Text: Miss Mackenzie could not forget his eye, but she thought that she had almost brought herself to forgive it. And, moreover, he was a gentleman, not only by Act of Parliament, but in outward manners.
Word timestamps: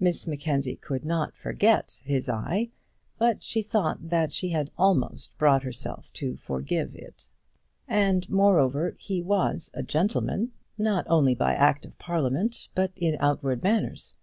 Miss 0.00 0.26
Mackenzie 0.26 0.74
could 0.74 1.04
not 1.04 1.36
forget 1.36 2.02
his 2.04 2.28
eye, 2.28 2.70
but 3.18 3.44
she 3.44 3.62
thought 3.62 4.08
that 4.10 4.32
she 4.32 4.48
had 4.48 4.72
almost 4.76 5.38
brought 5.38 5.62
herself 5.62 6.12
to 6.14 6.34
forgive 6.34 6.92
it. 6.96 7.28
And, 7.86 8.28
moreover, 8.28 8.96
he 8.98 9.22
was 9.22 9.70
a 9.72 9.84
gentleman, 9.84 10.50
not 10.76 11.06
only 11.08 11.36
by 11.36 11.54
Act 11.54 11.84
of 11.86 11.96
Parliament, 12.00 12.68
but 12.74 12.90
in 12.96 13.16
outward 13.20 13.62
manners. 13.62 14.16